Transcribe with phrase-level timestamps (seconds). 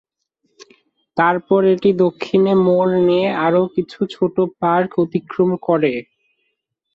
[1.17, 5.93] তারপর এটি দক্ষিণে মোড় নিয়ে আরো কিছু ছোট পার্ক অতিক্রম করে।